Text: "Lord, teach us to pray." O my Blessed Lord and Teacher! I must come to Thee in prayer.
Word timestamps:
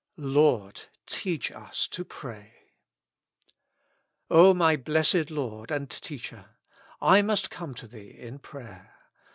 "Lord, 0.17 0.85
teach 1.05 1.51
us 1.51 1.87
to 1.89 2.03
pray." 2.03 2.55
O 4.31 4.51
my 4.55 4.75
Blessed 4.75 5.29
Lord 5.29 5.69
and 5.69 5.91
Teacher! 5.91 6.55
I 6.99 7.21
must 7.21 7.51
come 7.51 7.75
to 7.75 7.87
Thee 7.87 8.09
in 8.17 8.39
prayer. 8.39 8.95